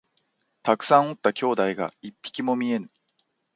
[0.63, 2.89] たくさんおった兄弟が一匹も見えぬ